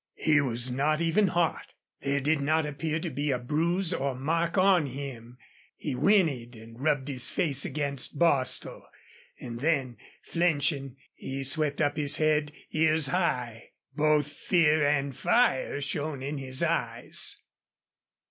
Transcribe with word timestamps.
He 0.17 0.41
was 0.41 0.71
not 0.71 0.99
even 0.99 1.27
hot. 1.27 1.73
There 1.99 2.19
did 2.19 2.41
not 2.41 2.65
appear 2.65 2.99
to 2.99 3.11
be 3.11 3.29
a 3.29 3.37
bruise 3.37 3.93
or 3.93 4.15
mark 4.15 4.57
on 4.57 4.87
him. 4.87 5.37
He 5.77 5.93
whinnied 5.93 6.55
and 6.55 6.81
rubbed 6.81 7.07
his 7.07 7.29
face 7.29 7.65
against 7.65 8.17
Bostil, 8.17 8.87
and 9.39 9.59
then, 9.59 9.97
flinching, 10.23 10.97
he 11.13 11.43
swept 11.43 11.81
up 11.81 11.97
his 11.97 12.17
head, 12.17 12.51
ears 12.71 13.09
high. 13.09 13.73
Both 13.95 14.29
fear 14.33 14.83
and 14.87 15.15
fire 15.15 15.79
shone 15.79 16.23
in 16.23 16.39
his 16.39 16.63
eyes. 16.63 17.37